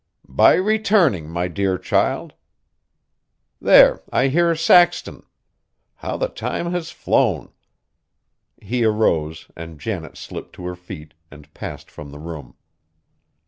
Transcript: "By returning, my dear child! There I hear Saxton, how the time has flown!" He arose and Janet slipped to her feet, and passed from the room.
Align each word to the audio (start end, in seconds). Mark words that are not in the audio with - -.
"By 0.27 0.55
returning, 0.55 1.29
my 1.29 1.47
dear 1.47 1.77
child! 1.77 2.33
There 3.61 4.01
I 4.11 4.29
hear 4.29 4.55
Saxton, 4.55 5.21
how 5.97 6.17
the 6.17 6.27
time 6.27 6.71
has 6.71 6.89
flown!" 6.89 7.51
He 8.59 8.83
arose 8.83 9.51
and 9.55 9.79
Janet 9.79 10.17
slipped 10.17 10.53
to 10.53 10.65
her 10.65 10.75
feet, 10.75 11.13
and 11.29 11.53
passed 11.53 11.91
from 11.91 12.09
the 12.09 12.17
room. 12.17 12.55